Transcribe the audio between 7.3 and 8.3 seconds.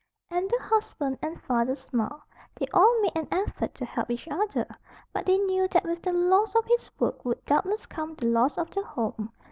doubtless come the